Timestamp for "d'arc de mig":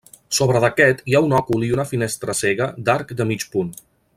2.89-3.47